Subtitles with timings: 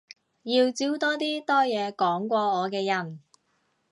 [0.41, 3.19] 要招多啲多嘢講過我嘅人